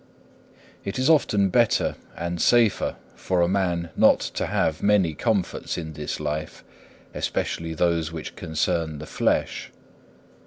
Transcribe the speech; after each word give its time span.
It 0.83 0.97
is 0.97 1.11
often 1.11 1.49
better 1.49 1.95
and 2.17 2.41
safer 2.41 2.95
for 3.15 3.43
a 3.43 3.47
man 3.47 3.91
not 3.95 4.19
to 4.33 4.47
have 4.47 4.81
many 4.81 5.13
comforts 5.13 5.77
in 5.77 5.93
this 5.93 6.19
life, 6.19 6.63
especially 7.13 7.75
those 7.75 8.11
which 8.11 8.35
concern 8.35 8.97
the 8.97 9.05
flesh. 9.05 9.69